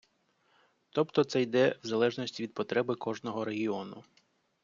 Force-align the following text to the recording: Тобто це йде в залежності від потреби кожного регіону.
Тобто 0.89 1.23
це 1.23 1.41
йде 1.41 1.79
в 1.83 1.87
залежності 1.87 2.43
від 2.43 2.53
потреби 2.53 2.95
кожного 2.95 3.45
регіону. 3.45 4.03